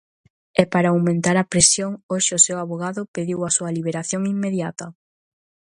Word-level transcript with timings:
E 0.61 0.63
para 0.73 0.91
aumentar 0.93 1.35
a 1.39 1.47
presión, 1.53 1.91
hoxe 2.11 2.31
o 2.37 2.43
seu 2.45 2.57
avogado 2.63 3.01
pediu 3.15 3.39
a 3.43 3.53
súa 3.57 3.73
liberación 3.77 4.21
inmediata. 4.33 4.85